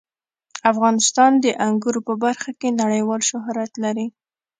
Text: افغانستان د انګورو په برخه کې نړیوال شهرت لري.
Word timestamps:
افغانستان 0.71 1.31
د 1.43 1.45
انګورو 1.67 1.99
په 2.07 2.13
برخه 2.23 2.51
کې 2.59 2.77
نړیوال 2.81 3.21
شهرت 3.29 3.71
لري. 3.83 4.07